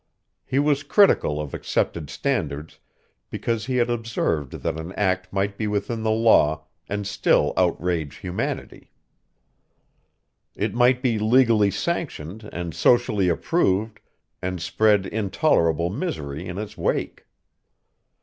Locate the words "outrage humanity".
7.55-8.93